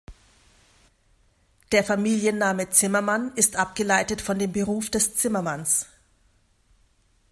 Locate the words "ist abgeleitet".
3.35-4.19